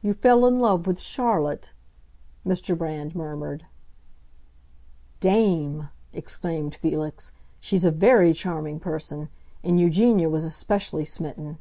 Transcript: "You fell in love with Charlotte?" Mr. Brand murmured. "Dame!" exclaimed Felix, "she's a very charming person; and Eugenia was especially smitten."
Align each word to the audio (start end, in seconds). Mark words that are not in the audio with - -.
"You 0.00 0.14
fell 0.14 0.46
in 0.46 0.60
love 0.60 0.86
with 0.86 0.98
Charlotte?" 0.98 1.72
Mr. 2.46 2.74
Brand 2.78 3.14
murmured. 3.14 3.66
"Dame!" 5.20 5.90
exclaimed 6.14 6.74
Felix, 6.76 7.32
"she's 7.60 7.84
a 7.84 7.90
very 7.90 8.32
charming 8.32 8.80
person; 8.80 9.28
and 9.62 9.78
Eugenia 9.78 10.30
was 10.30 10.46
especially 10.46 11.04
smitten." 11.04 11.58